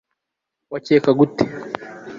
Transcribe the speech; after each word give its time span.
wakekaga 0.71 1.21
ute 1.25 1.45